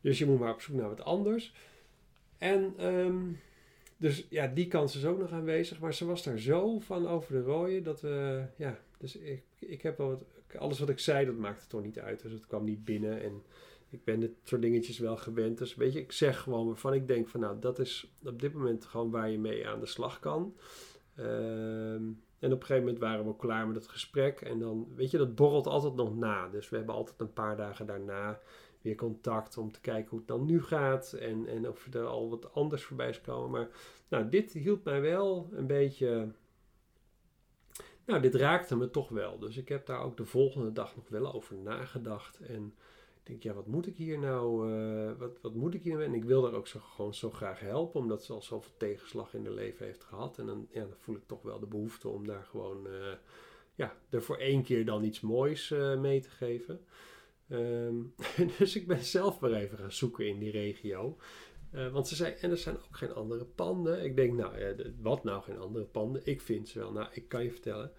Dus 0.00 0.18
je 0.18 0.26
moet 0.26 0.38
maar 0.38 0.52
op 0.52 0.60
zoek 0.60 0.76
naar 0.76 0.88
wat 0.88 1.04
anders. 1.04 1.54
En 2.38 2.74
ehm, 2.76 3.32
dus 3.96 4.26
ja, 4.28 4.46
die 4.46 4.68
kans 4.68 4.96
is 4.96 5.04
ook 5.04 5.18
nog 5.18 5.30
aanwezig. 5.30 5.80
Maar 5.80 5.94
ze 5.94 6.04
was 6.04 6.22
daar 6.22 6.38
zo 6.38 6.78
van 6.78 7.08
over 7.08 7.32
de 7.32 7.42
rooien 7.42 7.82
dat 7.82 8.00
we, 8.00 8.44
ja, 8.56 8.80
dus 8.98 9.16
ik, 9.16 9.42
ik 9.58 9.82
heb 9.82 9.98
wel 9.98 10.08
wat, 10.08 10.24
alles 10.58 10.78
wat 10.78 10.88
ik 10.88 10.98
zei, 10.98 11.26
dat 11.26 11.36
maakte 11.36 11.66
toch 11.66 11.82
niet 11.82 11.98
uit. 11.98 12.22
Dus 12.22 12.32
het 12.32 12.46
kwam 12.46 12.64
niet 12.64 12.84
binnen 12.84 13.22
en 13.22 13.42
ik 13.96 14.04
ben 14.04 14.20
dit 14.20 14.32
soort 14.42 14.62
dingetjes 14.62 14.98
wel 14.98 15.16
gewend. 15.16 15.58
Dus 15.58 15.74
weet 15.74 15.92
je, 15.92 16.00
ik 16.00 16.12
zeg 16.12 16.40
gewoon 16.40 16.66
waarvan 16.66 16.94
ik 16.94 17.08
denk 17.08 17.28
van 17.28 17.40
nou, 17.40 17.58
dat 17.58 17.78
is 17.78 18.12
op 18.24 18.40
dit 18.40 18.52
moment 18.52 18.84
gewoon 18.84 19.10
waar 19.10 19.30
je 19.30 19.38
mee 19.38 19.68
aan 19.68 19.80
de 19.80 19.86
slag 19.86 20.18
kan. 20.18 20.56
Ehm, 21.16 22.04
en 22.38 22.52
op 22.52 22.60
een 22.60 22.66
gegeven 22.66 22.84
moment 22.84 22.98
waren 22.98 23.26
we 23.26 23.36
klaar 23.36 23.66
met 23.66 23.76
het 23.76 23.88
gesprek. 23.88 24.40
En 24.40 24.58
dan, 24.58 24.88
weet 24.94 25.10
je, 25.10 25.18
dat 25.18 25.34
borrelt 25.34 25.66
altijd 25.66 25.94
nog 25.94 26.16
na. 26.16 26.48
Dus 26.48 26.68
we 26.68 26.76
hebben 26.76 26.94
altijd 26.94 27.20
een 27.20 27.32
paar 27.32 27.56
dagen 27.56 27.86
daarna 27.86 28.40
weer 28.82 28.94
contact 28.94 29.58
om 29.58 29.72
te 29.72 29.80
kijken 29.80 30.10
hoe 30.10 30.18
het 30.18 30.28
dan 30.28 30.46
nu 30.46 30.62
gaat. 30.62 31.12
En, 31.12 31.46
en 31.46 31.68
of 31.68 31.94
er 31.94 32.06
al 32.06 32.30
wat 32.30 32.54
anders 32.54 32.82
voorbij 32.82 33.08
is 33.08 33.20
komen. 33.20 33.50
Maar 33.50 33.68
nou, 34.08 34.28
dit 34.28 34.52
hield 34.52 34.84
mij 34.84 35.00
wel 35.00 35.48
een 35.52 35.66
beetje. 35.66 36.28
Nou, 38.04 38.20
dit 38.20 38.34
raakte 38.34 38.76
me 38.76 38.90
toch 38.90 39.08
wel. 39.08 39.38
Dus 39.38 39.56
ik 39.56 39.68
heb 39.68 39.86
daar 39.86 40.00
ook 40.00 40.16
de 40.16 40.24
volgende 40.24 40.72
dag 40.72 40.96
nog 40.96 41.08
wel 41.08 41.32
over 41.32 41.56
nagedacht. 41.56 42.40
En 42.40 42.74
denk, 43.26 43.42
ja, 43.42 43.52
wat 43.52 43.66
moet 43.66 43.86
ik 43.86 43.96
hier 43.96 44.18
nou, 44.18 44.72
uh, 44.72 45.12
wat, 45.18 45.38
wat 45.42 45.54
moet 45.54 45.74
ik 45.74 45.82
hier 45.82 45.92
nou? 45.92 46.04
En 46.04 46.14
ik 46.14 46.24
wil 46.24 46.42
daar 46.42 46.54
ook 46.54 46.66
zo, 46.66 46.80
gewoon 46.80 47.14
zo 47.14 47.30
graag 47.30 47.60
helpen, 47.60 48.00
omdat 48.00 48.24
ze 48.24 48.32
al 48.32 48.42
zoveel 48.42 48.72
tegenslag 48.76 49.34
in 49.34 49.44
haar 49.44 49.54
leven 49.54 49.86
heeft 49.86 50.04
gehad. 50.04 50.38
En 50.38 50.46
dan, 50.46 50.66
ja, 50.70 50.80
dan 50.80 50.96
voel 50.98 51.16
ik 51.16 51.26
toch 51.26 51.42
wel 51.42 51.60
de 51.60 51.66
behoefte 51.66 52.08
om 52.08 52.26
daar 52.26 52.44
gewoon, 52.44 52.86
uh, 52.86 53.12
ja, 53.74 53.96
er 54.10 54.22
voor 54.22 54.36
één 54.36 54.62
keer 54.62 54.84
dan 54.84 55.04
iets 55.04 55.20
moois 55.20 55.70
uh, 55.70 56.00
mee 56.00 56.20
te 56.20 56.30
geven. 56.30 56.80
Um, 57.48 58.14
dus 58.58 58.76
ik 58.76 58.86
ben 58.86 59.04
zelf 59.04 59.40
maar 59.40 59.52
even 59.52 59.78
gaan 59.78 59.92
zoeken 59.92 60.28
in 60.28 60.38
die 60.38 60.50
regio. 60.50 61.16
want 61.70 62.08
ze 62.08 62.14
zei, 62.14 62.34
en 62.40 62.50
er 62.50 62.58
zijn 62.58 62.76
ook 62.76 62.96
geen 62.96 63.14
andere 63.14 63.44
panden. 63.44 64.04
Ik 64.04 64.16
denk, 64.16 64.32
nou, 64.32 64.58
ja, 64.58 64.74
wat 65.00 65.24
nou 65.24 65.42
geen 65.42 65.58
andere 65.58 65.84
panden? 65.84 66.22
Ik 66.24 66.40
vind 66.40 66.68
ze 66.68 66.78
wel. 66.78 66.92
Nou, 66.92 67.08
ik 67.12 67.28
kan 67.28 67.44
je 67.44 67.50
vertellen. 67.50 67.92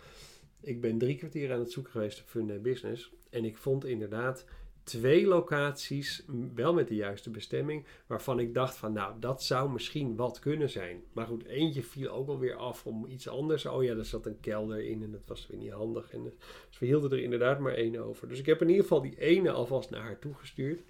Ik 0.62 0.81
ben 0.81 0.98
drie 0.98 1.17
kwartier 1.17 1.53
aan 1.53 1.60
het 1.60 1.72
zoeken 1.72 1.91
geweest 1.91 2.19
op 2.19 2.27
Fun 2.27 2.62
Business. 2.62 3.13
En 3.29 3.46
ik 3.46 3.57
vond 3.57 3.86
inderdaad 3.86 4.46
twee 4.88 5.27
locaties, 5.27 6.25
wel 6.56 6.74
met 6.74 6.88
de 6.88 6.96
juiste 6.96 7.29
bestemming, 7.29 7.86
waarvan 8.06 8.39
ik 8.39 8.53
dacht 8.53 8.77
van 8.77 8.94
nou, 8.94 9.20
dat 9.20 9.44
zou 9.44 9.72
misschien 9.72 10.15
wat 10.15 10.39
kunnen 10.39 10.70
zijn. 10.70 11.03
Maar 11.13 11.27
goed, 11.27 11.46
eentje 11.46 11.84
viel 11.84 12.10
ook 12.10 12.27
alweer 12.27 12.56
af 12.56 12.86
om 12.86 13.06
iets 13.06 13.27
anders. 13.27 13.65
Oh 13.65 13.84
ja, 13.84 13.96
er 13.96 14.06
zat 14.06 14.25
een 14.25 14.39
kelder 14.39 14.86
in 14.86 15.03
en 15.03 15.12
dat 15.12 15.25
was 15.25 15.48
weer 15.48 15.60
niet 15.60 15.72
handig. 15.72 16.12
En 16.12 16.24
dus 16.70 16.79
we 16.79 16.86
hielden 16.86 17.12
er 17.12 17.24
inderdaad 17.24 17.60
maar 17.60 17.74
één 17.74 17.98
over. 17.98 18.27
Dus 18.27 18.39
ik 18.39 18.46
heb 18.46 18.62
in 18.62 18.67
ieder 18.67 18.84
geval 18.84 19.01
die 19.01 19.20
ene 19.20 19.51
alvast 19.51 19.89
naar 19.89 20.01
haar 20.01 20.20
toegestuurd. 20.20 20.82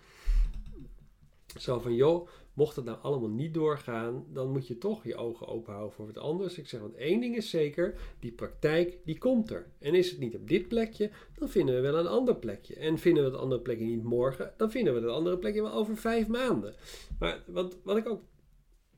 Zo 1.60 1.80
van, 1.80 1.96
joh, 1.96 2.27
mocht 2.58 2.76
het 2.76 2.86
nou 2.86 2.98
allemaal 3.02 3.30
niet 3.30 3.54
doorgaan, 3.54 4.26
dan 4.30 4.52
moet 4.52 4.68
je 4.68 4.78
toch 4.78 5.04
je 5.04 5.16
ogen 5.16 5.48
open 5.48 5.74
houden 5.74 5.96
voor 5.96 6.06
wat 6.06 6.18
anders. 6.18 6.58
Ik 6.58 6.68
zeg, 6.68 6.80
want 6.80 6.96
één 6.96 7.20
ding 7.20 7.36
is 7.36 7.50
zeker, 7.50 8.00
die 8.20 8.32
praktijk, 8.32 9.00
die 9.06 9.18
komt 9.18 9.52
er. 9.52 9.72
En 9.80 9.94
is 9.94 10.10
het 10.10 10.20
niet 10.20 10.36
op 10.36 10.48
dit 10.48 10.68
plekje, 10.68 11.12
dan 11.36 11.50
vinden 11.50 11.76
we 11.76 11.82
wel 11.82 12.00
een 12.00 12.08
ander 12.08 12.36
plekje. 12.36 12.76
En 12.76 12.98
vinden 12.98 13.24
we 13.24 13.30
het 13.30 13.40
andere 13.40 13.62
plekje 13.62 13.86
niet 13.86 14.04
morgen, 14.04 14.54
dan 14.58 14.72
vinden 14.72 14.94
we 14.94 15.00
het 15.00 15.10
andere 15.10 15.38
plekje 15.38 15.62
wel 15.62 15.74
over 15.74 15.98
vijf 15.98 16.28
maanden. 16.28 16.76
Maar 17.20 17.44
wat, 17.48 17.78
wat 17.84 17.98
ik 17.98 18.10
ook 18.10 18.24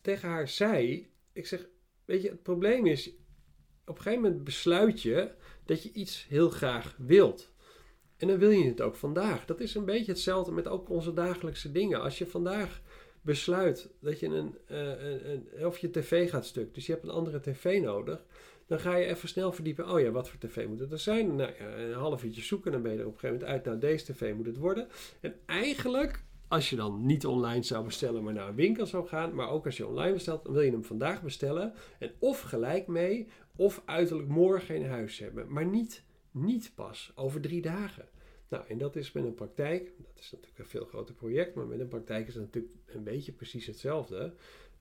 tegen 0.02 0.30
haar 0.30 0.48
zei, 0.48 1.10
ik 1.34 1.48
zeg, 1.48 1.70
weet 2.06 2.22
je, 2.22 2.30
het 2.30 2.44
probleem 2.44 2.86
is, 2.86 3.10
op 3.86 3.96
een 3.96 4.02
gegeven 4.02 4.24
moment 4.24 4.44
besluit 4.44 5.02
je 5.02 5.32
dat 5.66 5.84
je 5.84 5.92
iets 5.92 6.28
heel 6.30 6.50
graag 6.50 6.96
wilt. 6.98 7.52
En 8.18 8.28
dan 8.28 8.38
wil 8.38 8.50
je 8.50 8.68
het 8.68 8.82
ook 8.82 8.96
vandaag. 8.96 9.46
Dat 9.46 9.60
is 9.60 9.76
een 9.76 9.86
beetje 9.86 10.12
hetzelfde 10.12 10.52
met 10.52 10.68
ook 10.68 10.90
onze 10.90 11.14
dagelijkse 11.14 11.72
dingen. 11.72 12.02
Als 12.02 12.18
je 12.18 12.28
vandaag 12.28 12.82
besluit 13.30 13.90
dat 14.00 14.20
je 14.20 14.28
een, 14.28 14.56
uh, 14.72 14.78
een, 14.80 15.30
een, 15.32 15.66
of 15.66 15.78
je 15.78 15.90
tv 15.90 16.30
gaat 16.30 16.46
stuk, 16.46 16.74
dus 16.74 16.86
je 16.86 16.92
hebt 16.92 17.04
een 17.04 17.10
andere 17.10 17.40
tv 17.40 17.82
nodig, 17.82 18.24
dan 18.68 18.80
ga 18.80 18.96
je 18.96 19.06
even 19.06 19.28
snel 19.28 19.52
verdiepen. 19.52 19.92
Oh 19.92 20.00
ja, 20.00 20.12
wat 20.12 20.30
voor 20.30 20.40
tv 20.40 20.68
moet 20.68 20.80
het 20.80 20.92
er 20.92 21.00
zijn? 21.00 21.36
Nou 21.36 21.52
ja, 21.60 21.78
een 21.78 21.94
half 21.94 22.24
uurtje 22.24 22.42
zoeken, 22.42 22.72
dan 22.72 22.82
ben 22.82 22.92
je 22.92 22.98
er 22.98 23.06
op 23.06 23.14
een 23.14 23.20
gegeven 23.20 23.40
moment 23.40 23.56
uit. 23.56 23.66
Nou, 23.66 23.80
deze 23.92 24.14
tv 24.14 24.34
moet 24.36 24.46
het 24.46 24.58
worden. 24.58 24.88
En 25.20 25.36
eigenlijk, 25.46 26.24
als 26.48 26.70
je 26.70 26.76
dan 26.76 27.06
niet 27.06 27.26
online 27.26 27.64
zou 27.64 27.86
bestellen, 27.86 28.24
maar 28.24 28.34
naar 28.34 28.48
een 28.48 28.56
winkel 28.56 28.86
zou 28.86 29.08
gaan, 29.08 29.34
maar 29.34 29.50
ook 29.50 29.66
als 29.66 29.78
je 29.78 29.88
online 29.88 30.14
bestelt, 30.14 30.44
dan 30.44 30.54
wil 30.54 30.62
je 30.62 30.72
hem 30.72 30.84
vandaag 30.84 31.24
bestellen. 31.24 31.74
En 32.00 32.12
of 32.20 32.42
gelijk 32.42 32.88
mee, 32.88 33.28
of 33.56 33.82
uiterlijk 33.86 34.30
morgen 34.30 34.76
in 34.76 34.86
huis 34.86 35.20
hebben. 35.20 35.52
Maar 35.52 35.66
niet, 35.66 36.04
niet 36.32 36.72
pas 36.76 37.12
over 37.16 37.42
drie 37.42 37.62
dagen. 37.62 38.06
Nou, 38.50 38.68
en 38.68 38.78
dat 38.78 38.96
is 38.96 39.12
met 39.12 39.24
een 39.24 39.36
praktijk, 39.36 39.92
dat 39.98 40.20
is 40.20 40.32
natuurlijk 40.32 40.60
een 40.60 40.68
veel 40.68 40.86
groter 40.86 41.16
project, 41.16 41.56
maar 41.56 41.68
met 41.68 41.80
een 41.80 41.88
praktijk 41.88 42.28
is 42.28 42.34
het 42.34 42.44
natuurlijk 42.44 42.74
een 42.86 43.04
beetje 43.04 43.32
precies 43.32 43.66
hetzelfde. 43.66 44.34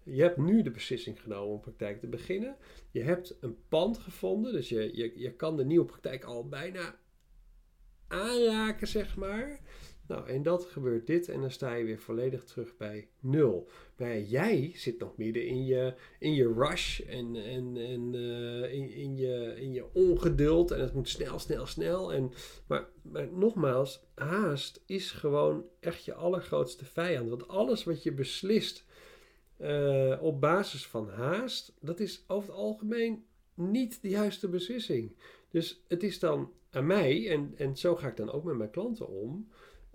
Je 0.03 0.23
hebt 0.23 0.37
nu 0.37 0.63
de 0.63 0.71
beslissing 0.71 1.21
genomen 1.21 1.55
om 1.55 1.61
praktijk 1.61 2.01
te 2.01 2.07
beginnen. 2.07 2.57
Je 2.91 3.03
hebt 3.03 3.37
een 3.41 3.57
pand 3.69 3.99
gevonden, 3.99 4.53
dus 4.53 4.69
je, 4.69 4.97
je, 4.97 5.19
je 5.19 5.33
kan 5.33 5.57
de 5.57 5.65
nieuwe 5.65 5.85
praktijk 5.85 6.25
al 6.25 6.49
bijna 6.49 6.99
aanraken, 8.07 8.89
zeg 8.89 9.17
maar. 9.17 9.61
Nou, 10.09 10.29
en 10.29 10.43
dat 10.43 10.65
gebeurt 10.65 11.07
dit 11.07 11.29
en 11.29 11.41
dan 11.41 11.51
sta 11.51 11.75
je 11.75 11.85
weer 11.85 11.99
volledig 11.99 12.45
terug 12.45 12.77
bij 12.77 13.09
nul. 13.21 13.69
Maar 13.97 14.21
jij 14.21 14.73
zit 14.75 14.99
nog 14.99 15.17
midden 15.17 15.47
in 15.47 15.65
je, 15.65 15.95
in 16.19 16.35
je 16.35 16.53
rush 16.53 17.01
en, 17.01 17.37
en, 17.37 17.77
en 17.77 18.15
uh, 18.15 18.73
in, 18.73 18.91
in, 18.91 19.17
je, 19.17 19.55
in 19.57 19.73
je 19.73 19.85
ongeduld 19.93 20.71
en 20.71 20.81
het 20.81 20.95
moet 20.95 21.09
snel, 21.09 21.39
snel, 21.39 21.67
snel. 21.67 22.13
En, 22.13 22.33
maar, 22.67 22.89
maar 23.03 23.29
nogmaals, 23.33 24.01
haast 24.15 24.83
is 24.87 25.11
gewoon 25.11 25.65
echt 25.81 26.05
je 26.05 26.15
allergrootste 26.15 26.85
vijand. 26.85 27.29
Want 27.29 27.49
alles 27.49 27.85
wat 27.85 28.03
je 28.03 28.13
beslist 28.13 28.85
uh, 29.61 30.19
op 30.21 30.41
basis 30.41 30.87
van 30.87 31.09
haast, 31.09 31.73
dat 31.81 32.01
is 32.01 32.25
over 32.27 32.49
het 32.49 32.59
algemeen 32.59 33.25
niet 33.55 34.03
de 34.03 34.09
juiste 34.09 34.49
beslissing. 34.49 35.17
Dus 35.51 35.85
het 35.89 36.03
is 36.03 36.19
dan 36.19 36.53
aan 36.71 36.87
mij, 36.87 37.31
en, 37.31 37.53
en 37.57 37.77
zo 37.77 37.97
ga 37.97 38.09
ik 38.09 38.17
dan 38.17 38.31
ook 38.31 38.45
met 38.45 38.57
mijn 38.57 38.71
klanten 38.71 39.09
om 39.09 39.49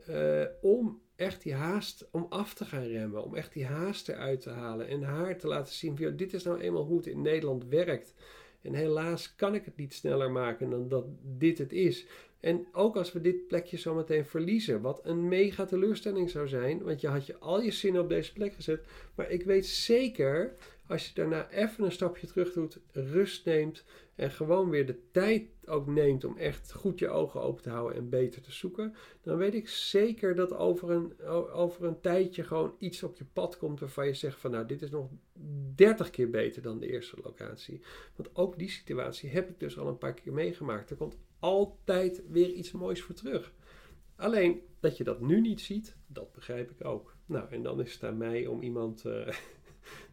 uh, 0.09 0.43
om 0.61 1.01
echt 1.15 1.43
die 1.43 1.53
haast, 1.53 2.07
om 2.11 2.25
af 2.29 2.53
te 2.53 2.65
gaan 2.65 2.83
remmen, 2.83 3.23
om 3.23 3.35
echt 3.35 3.53
die 3.53 3.65
haast 3.65 4.09
eruit 4.09 4.41
te 4.41 4.49
halen 4.49 4.87
en 4.87 5.03
haar 5.03 5.37
te 5.37 5.47
laten 5.47 5.73
zien 5.73 5.97
van, 5.97 6.15
dit 6.15 6.33
is 6.33 6.43
nou 6.43 6.59
eenmaal 6.59 6.85
hoe 6.85 6.97
het 6.97 7.07
in 7.07 7.21
Nederland 7.21 7.65
werkt. 7.65 8.13
En 8.61 8.73
helaas 8.73 9.35
kan 9.35 9.55
ik 9.55 9.65
het 9.65 9.77
niet 9.77 9.93
sneller 9.93 10.31
maken 10.31 10.69
dan 10.69 10.87
dat 10.87 11.05
dit 11.21 11.57
het 11.57 11.73
is. 11.73 12.05
En 12.39 12.67
ook 12.71 12.95
als 12.95 13.11
we 13.11 13.21
dit 13.21 13.47
plekje 13.47 13.77
zo 13.77 13.93
meteen 13.93 14.25
verliezen, 14.25 14.81
wat 14.81 15.01
een 15.03 15.27
mega 15.27 15.65
teleurstelling 15.65 16.29
zou 16.29 16.47
zijn, 16.47 16.83
want 16.83 17.01
je 17.01 17.07
had 17.07 17.25
je 17.25 17.37
al 17.37 17.61
je 17.61 17.71
zinnen 17.71 18.01
op 18.01 18.09
deze 18.09 18.33
plek 18.33 18.53
gezet. 18.53 18.85
Maar 19.15 19.29
ik 19.29 19.43
weet 19.43 19.65
zeker, 19.65 20.55
als 20.87 21.07
je 21.07 21.13
daarna 21.13 21.49
even 21.49 21.83
een 21.83 21.91
stapje 21.91 22.27
terug 22.27 22.53
doet, 22.53 22.79
rust 22.91 23.45
neemt 23.45 23.85
en 24.15 24.31
gewoon 24.31 24.69
weer 24.69 24.85
de 24.85 24.99
tijd 25.11 25.43
ook 25.65 25.87
neemt 25.87 26.23
om 26.23 26.37
echt 26.37 26.73
goed 26.73 26.99
je 26.99 27.09
ogen 27.09 27.41
open 27.41 27.63
te 27.63 27.69
houden 27.69 27.97
en 27.97 28.09
beter 28.09 28.41
te 28.41 28.51
zoeken, 28.51 28.95
dan 29.21 29.37
weet 29.37 29.53
ik 29.53 29.69
zeker 29.69 30.35
dat 30.35 30.53
over 30.53 30.89
een, 30.89 31.19
over 31.51 31.85
een 31.85 32.01
tijdje 32.01 32.43
gewoon 32.43 32.75
iets 32.77 33.03
op 33.03 33.15
je 33.15 33.25
pad 33.33 33.57
komt 33.57 33.79
waarvan 33.79 34.05
je 34.05 34.13
zegt 34.13 34.39
van 34.39 34.51
nou, 34.51 34.65
dit 34.65 34.81
is 34.81 34.89
nog 34.89 35.09
30 35.75 36.09
keer 36.09 36.29
beter 36.29 36.61
dan 36.61 36.79
de 36.79 36.91
eerste 36.91 37.17
locatie. 37.23 37.81
Want 38.15 38.35
ook 38.35 38.57
die 38.57 38.69
situatie 38.69 39.29
heb 39.29 39.49
ik 39.49 39.59
dus 39.59 39.77
al 39.77 39.87
een 39.87 39.97
paar 39.97 40.13
keer 40.13 40.33
meegemaakt. 40.33 40.89
Er 40.89 40.95
komt 40.95 41.17
altijd 41.39 42.23
weer 42.29 42.51
iets 42.51 42.71
moois 42.71 43.01
voor 43.01 43.15
terug. 43.15 43.53
Alleen 44.15 44.61
dat 44.79 44.97
je 44.97 45.03
dat 45.03 45.21
nu 45.21 45.41
niet 45.41 45.61
ziet, 45.61 45.97
dat 46.07 46.31
begrijp 46.31 46.71
ik 46.71 46.85
ook. 46.85 47.15
Nou, 47.25 47.49
en 47.49 47.63
dan 47.63 47.81
is 47.81 47.93
het 47.93 48.03
aan 48.03 48.17
mij 48.17 48.47
om 48.47 48.61
iemand 48.61 49.05
uh, 49.05 49.27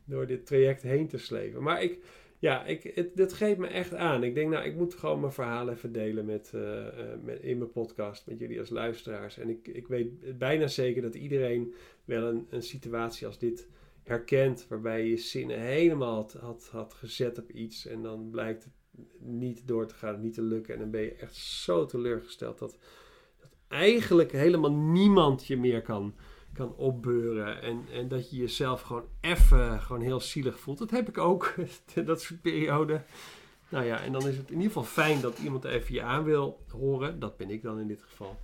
door 0.05 0.27
dit 0.27 0.47
traject 0.47 0.83
heen 0.83 1.09
te 1.09 1.19
slepen. 1.19 1.63
Maar 1.63 1.83
ik, 1.83 1.99
ja, 2.39 2.65
ik, 2.65 2.83
het, 2.95 3.17
dit 3.17 3.33
geeft 3.33 3.59
me 3.59 3.67
echt 3.67 3.95
aan. 3.95 4.25
Ik 4.25 4.35
denk, 4.35 4.51
nou, 4.51 4.65
ik 4.65 4.77
moet 4.77 4.95
gewoon 4.95 5.21
mijn 5.21 5.33
verhalen 5.33 5.75
even 5.75 5.93
delen 5.93 6.25
met, 6.25 6.53
uh, 6.55 6.87
met, 7.23 7.41
in 7.41 7.59
mijn 7.59 7.71
podcast 7.71 8.27
met 8.27 8.39
jullie 8.39 8.61
als 8.61 8.71
luisteraars. 8.71 9.39
En 9.39 9.49
ik, 9.49 9.69
ik 9.69 9.89
weet 9.89 10.39
bijna 10.39 10.67
zeker 10.67 11.03
dat 11.03 11.15
iedereen 11.15 11.75
wel 12.05 12.29
een, 12.29 12.47
een 12.51 12.63
situatie 12.63 13.27
als 13.27 13.39
dit 13.39 13.69
herkent, 14.03 14.67
waarbij 14.69 15.03
je 15.03 15.11
je 15.11 15.17
zinnen 15.17 15.61
helemaal 15.61 16.15
had, 16.15 16.33
had, 16.33 16.69
had 16.73 16.95
gezet 16.95 17.39
op 17.39 17.51
iets 17.51 17.87
en 17.87 18.03
dan 18.03 18.31
blijkt 18.31 18.65
het 18.65 18.73
niet 19.19 19.67
door 19.67 19.87
te 19.87 19.95
gaan, 19.95 20.21
niet 20.21 20.35
te 20.35 20.43
lukken. 20.43 20.75
En 20.75 20.81
dan 20.81 20.91
ben 20.91 21.01
je 21.01 21.15
echt 21.15 21.37
zo 21.37 21.87
teleurgesteld 21.87 22.59
dat, 22.59 22.79
dat 23.41 23.57
eigenlijk 23.69 24.33
helemaal 24.33 24.73
niemand 24.73 25.47
je 25.47 25.57
meer 25.57 25.83
kan, 25.83 26.15
kan 26.53 26.75
opbeuren. 26.77 27.63
En, 27.63 27.85
en 27.93 28.09
dat 28.09 28.31
je 28.31 28.37
jezelf 28.37 28.81
gewoon 28.81 29.09
even 29.21 29.81
gewoon 29.81 30.03
heel 30.03 30.21
zielig 30.21 30.61
voelt. 30.61 30.79
Dat 30.79 30.91
heb 30.91 31.09
ik 31.09 31.19
ook, 31.19 31.55
dat 32.05 32.23
soort 32.23 32.41
periode. 32.41 33.03
Nou 33.69 33.85
ja, 33.85 34.01
en 34.01 34.13
dan 34.13 34.29
is 34.29 34.37
het 34.37 34.49
in 34.49 34.57
ieder 34.57 34.67
geval 34.67 34.85
fijn 34.85 35.21
dat 35.21 35.39
iemand 35.39 35.65
even 35.65 35.95
je 35.95 36.03
aan 36.03 36.25
wil 36.25 36.65
horen. 36.69 37.19
Dat 37.19 37.37
ben 37.37 37.51
ik 37.51 37.63
dan 37.63 37.79
in 37.79 37.87
dit 37.87 38.03
geval. 38.03 38.39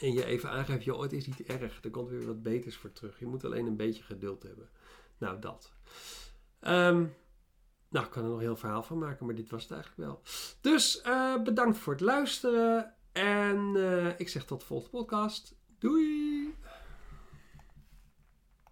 En 0.00 0.12
je 0.12 0.24
even 0.24 0.50
aangeeft, 0.50 0.84
joh, 0.84 1.02
het 1.02 1.12
is 1.12 1.26
niet 1.26 1.42
erg. 1.42 1.84
Er 1.84 1.90
komt 1.90 2.08
weer 2.08 2.26
wat 2.26 2.42
beters 2.42 2.76
voor 2.76 2.92
terug. 2.92 3.18
Je 3.18 3.26
moet 3.26 3.44
alleen 3.44 3.66
een 3.66 3.76
beetje 3.76 4.02
geduld 4.02 4.42
hebben. 4.42 4.68
Nou, 5.18 5.38
dat. 5.40 5.72
Ehm, 6.60 7.04
nou, 7.88 8.04
ik 8.04 8.10
kan 8.10 8.24
er 8.24 8.30
nog 8.30 8.40
heel 8.40 8.56
verhaal 8.56 8.82
van 8.82 8.98
maken, 8.98 9.26
maar 9.26 9.34
dit 9.34 9.50
was 9.50 9.62
het 9.62 9.72
eigenlijk 9.72 10.00
wel. 10.00 10.22
Dus 10.60 11.00
eh, 11.00 11.42
bedankt 11.42 11.78
voor 11.78 11.92
het 11.92 12.02
luisteren. 12.02 12.94
En 13.12 13.72
eh, 13.76 14.18
ik 14.18 14.28
zeg 14.28 14.44
tot 14.44 14.60
de 14.60 14.66
volgende 14.66 14.96
podcast. 14.96 15.54
Doei! 15.78 16.54